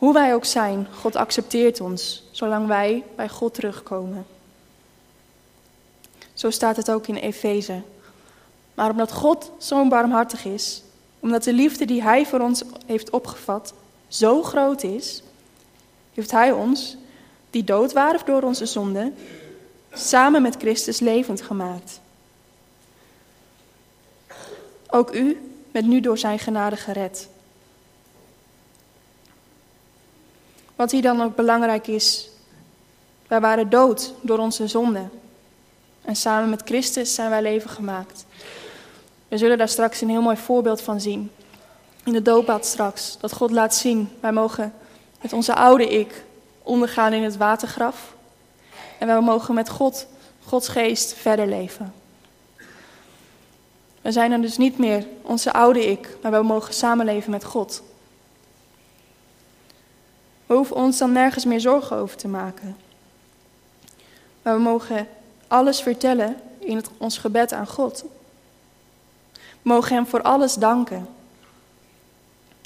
hoe 0.00 0.12
wij 0.12 0.34
ook 0.34 0.44
zijn, 0.44 0.86
God 0.94 1.16
accepteert 1.16 1.80
ons, 1.80 2.22
zolang 2.30 2.66
wij 2.66 3.04
bij 3.16 3.28
God 3.28 3.54
terugkomen. 3.54 4.26
Zo 6.34 6.50
staat 6.50 6.76
het 6.76 6.90
ook 6.90 7.06
in 7.06 7.14
Efeze. 7.14 7.82
Maar 8.74 8.90
omdat 8.90 9.12
God 9.12 9.50
zo 9.58 9.88
barmhartig 9.88 10.44
is, 10.44 10.82
omdat 11.20 11.44
de 11.44 11.52
liefde 11.52 11.84
die 11.84 12.02
Hij 12.02 12.26
voor 12.26 12.40
ons 12.40 12.62
heeft 12.86 13.10
opgevat 13.10 13.74
zo 14.08 14.42
groot 14.42 14.82
is, 14.82 15.22
heeft 16.14 16.30
Hij 16.30 16.52
ons, 16.52 16.96
die 17.50 17.64
dood 17.64 17.92
waren 17.92 18.20
door 18.24 18.42
onze 18.42 18.66
zonde, 18.66 19.12
samen 19.92 20.42
met 20.42 20.56
Christus 20.56 21.00
levend 21.00 21.42
gemaakt. 21.42 22.00
Ook 24.86 25.14
u 25.14 25.50
bent 25.70 25.86
nu 25.86 26.00
door 26.00 26.18
Zijn 26.18 26.38
genade 26.38 26.76
gered. 26.76 27.28
Wat 30.76 30.90
hier 30.90 31.02
dan 31.02 31.22
ook 31.22 31.36
belangrijk 31.36 31.86
is, 31.86 32.28
wij 33.26 33.40
waren 33.40 33.70
dood 33.70 34.14
door 34.20 34.38
onze 34.38 34.68
zonde. 34.68 35.08
En 36.02 36.16
samen 36.16 36.50
met 36.50 36.62
Christus 36.64 37.14
zijn 37.14 37.30
wij 37.30 37.42
leven 37.42 37.70
gemaakt. 37.70 38.24
We 39.30 39.38
zullen 39.38 39.58
daar 39.58 39.68
straks 39.68 40.00
een 40.00 40.08
heel 40.08 40.22
mooi 40.22 40.36
voorbeeld 40.36 40.80
van 40.80 41.00
zien. 41.00 41.30
In 42.04 42.12
de 42.12 42.22
doopbad 42.22 42.66
straks. 42.66 43.16
Dat 43.20 43.32
God 43.32 43.50
laat 43.50 43.74
zien, 43.74 44.08
wij 44.20 44.32
mogen 44.32 44.74
met 45.20 45.32
onze 45.32 45.54
oude 45.54 45.88
ik 45.88 46.24
ondergaan 46.62 47.12
in 47.12 47.22
het 47.22 47.36
watergraf. 47.36 48.14
En 48.98 49.06
wij 49.06 49.20
mogen 49.20 49.54
met 49.54 49.68
God, 49.68 50.06
Gods 50.44 50.68
geest, 50.68 51.14
verder 51.14 51.46
leven. 51.46 51.94
We 54.00 54.12
zijn 54.12 54.30
dan 54.30 54.40
dus 54.40 54.56
niet 54.56 54.78
meer 54.78 55.06
onze 55.22 55.52
oude 55.52 55.86
ik, 55.86 56.16
maar 56.22 56.32
we 56.32 56.42
mogen 56.42 56.74
samenleven 56.74 57.30
met 57.30 57.44
God. 57.44 57.82
We 60.46 60.54
hoeven 60.54 60.76
ons 60.76 60.98
dan 60.98 61.12
nergens 61.12 61.44
meer 61.44 61.60
zorgen 61.60 61.96
over 61.96 62.16
te 62.16 62.28
maken. 62.28 62.76
Maar 64.42 64.54
we 64.54 64.60
mogen 64.60 65.08
alles 65.48 65.80
vertellen 65.80 66.36
in 66.58 66.76
het, 66.76 66.90
ons 66.98 67.18
gebed 67.18 67.52
aan 67.52 67.66
God. 67.66 68.04
Mogen 69.62 69.94
Hem 69.94 70.06
voor 70.06 70.22
alles 70.22 70.54
danken. 70.54 71.08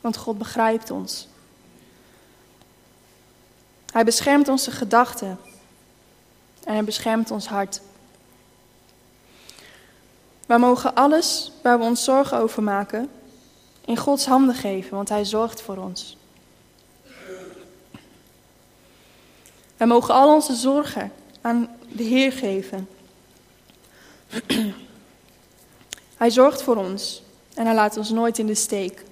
Want 0.00 0.16
God 0.16 0.38
begrijpt 0.38 0.90
ons. 0.90 1.28
Hij 3.92 4.04
beschermt 4.04 4.48
onze 4.48 4.70
gedachten. 4.70 5.38
En 6.64 6.72
Hij 6.72 6.84
beschermt 6.84 7.30
ons 7.30 7.46
hart. 7.46 7.80
We 10.46 10.58
mogen 10.58 10.94
alles 10.94 11.52
waar 11.62 11.78
we 11.78 11.84
ons 11.84 12.04
zorgen 12.04 12.38
over 12.38 12.62
maken 12.62 13.10
in 13.84 13.96
Gods 13.96 14.26
handen 14.26 14.54
geven, 14.54 14.96
want 14.96 15.08
Hij 15.08 15.24
zorgt 15.24 15.62
voor 15.62 15.76
ons. 15.76 16.16
Wij 19.76 19.86
mogen 19.86 20.14
al 20.14 20.34
onze 20.34 20.54
zorgen 20.54 21.12
aan 21.40 21.76
de 21.88 22.02
Heer 22.02 22.32
geven. 22.32 22.88
Hij 26.24 26.32
zorgt 26.32 26.62
voor 26.62 26.76
ons 26.76 27.22
en 27.54 27.66
hij 27.66 27.74
laat 27.74 27.96
ons 27.96 28.10
nooit 28.10 28.38
in 28.38 28.46
de 28.46 28.54
steek. 28.54 29.04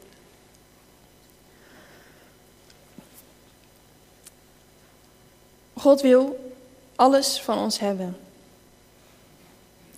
God 5.75 6.01
wil 6.01 6.53
alles 6.97 7.41
van 7.41 7.59
ons 7.59 7.79
hebben. 7.79 8.17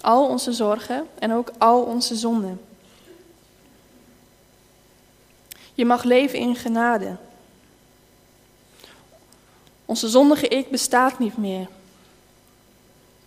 Al 0.01 0.29
onze 0.29 0.53
zorgen 0.53 1.09
en 1.19 1.33
ook 1.33 1.51
al 1.59 1.83
onze 1.83 2.17
zonden. 2.17 2.61
Je 5.75 5.85
mag 5.85 6.03
leven 6.03 6.39
in 6.39 6.57
genade. 6.57 7.17
Onze 9.85 10.09
zondige 10.09 10.49
ik 10.49 10.71
bestaat 10.71 11.19
niet 11.19 11.37
meer. 11.37 11.69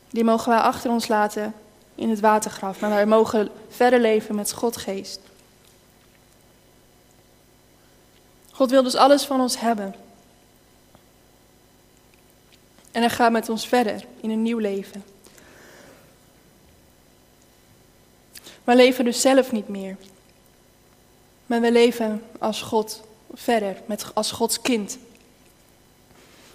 Die 0.09 0.23
mogen 0.23 0.49
wij 0.49 0.59
achter 0.59 0.91
ons 0.91 1.07
laten 1.07 1.53
in 1.97 2.09
het 2.09 2.19
watergraf, 2.19 2.79
maar 2.79 2.89
wij 2.89 3.05
mogen 3.05 3.49
verder 3.69 3.99
leven 3.99 4.35
met 4.35 4.51
Godgeest. 4.51 5.19
God 8.51 8.69
wil 8.69 8.83
dus 8.83 8.95
alles 8.95 9.23
van 9.23 9.41
ons 9.41 9.59
hebben. 9.59 9.95
En 12.91 13.01
hij 13.01 13.09
gaat 13.09 13.31
met 13.31 13.49
ons 13.49 13.67
verder 13.67 14.05
in 14.21 14.29
een 14.29 14.41
nieuw 14.41 14.57
leven. 14.57 15.03
We 18.63 18.75
leven 18.75 19.05
dus 19.05 19.21
zelf 19.21 19.51
niet 19.51 19.67
meer. 19.67 19.97
Maar 21.45 21.61
we 21.61 21.71
leven 21.71 22.23
als 22.39 22.61
God 22.61 23.01
verder, 23.33 23.81
met, 23.85 24.05
als 24.13 24.31
Gods 24.31 24.61
kind. 24.61 24.97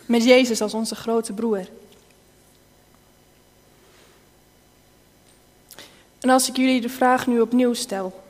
Met 0.07 0.24
Jezus 0.24 0.61
als 0.61 0.74
onze 0.74 0.94
grote 0.94 1.33
broer. 1.33 1.66
En 6.22 6.30
als 6.30 6.48
ik 6.48 6.56
jullie 6.56 6.80
de 6.80 6.88
vraag 6.88 7.26
nu 7.26 7.40
opnieuw 7.40 7.74
stel. 7.74 8.22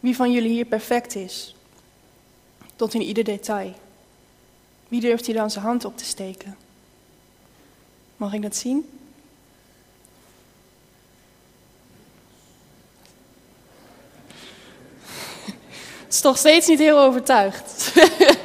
Wie 0.00 0.16
van 0.16 0.32
jullie 0.32 0.50
hier 0.50 0.64
perfect 0.64 1.14
is? 1.14 1.54
Tot 2.76 2.94
in 2.94 3.02
ieder 3.02 3.24
detail. 3.24 3.74
Wie 4.88 5.00
durft 5.00 5.26
hier 5.26 5.34
dan 5.34 5.50
zijn 5.50 5.64
hand 5.64 5.84
op 5.84 5.96
te 5.96 6.04
steken? 6.04 6.56
Mag 8.16 8.32
ik 8.32 8.42
dat 8.42 8.56
zien? 8.56 8.90
Het 16.04 16.14
is 16.14 16.20
toch 16.20 16.38
steeds 16.38 16.66
niet 16.66 16.78
heel 16.78 16.98
overtuigd. 16.98 17.92